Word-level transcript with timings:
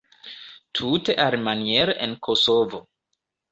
Tute 0.79 1.15
alimaniere 1.27 1.97
en 2.07 2.17
Kosovo. 2.31 2.83